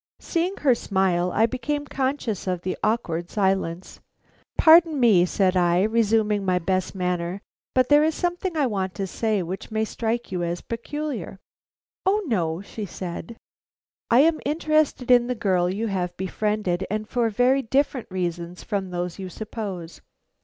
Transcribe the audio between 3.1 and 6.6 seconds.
silence. "Pardon me," said I, resuming my